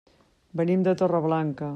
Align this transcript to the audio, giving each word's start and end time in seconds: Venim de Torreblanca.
Venim 0.61 0.85
de 0.87 0.95
Torreblanca. 1.03 1.69